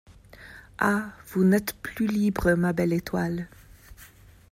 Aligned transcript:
Ah! 0.79 1.11
vous 1.27 1.43
n'êtes 1.43 1.75
plus 1.75 2.07
libre, 2.07 2.53
ma 2.53 2.73
belle 2.73 2.91
étoile. 2.93 3.47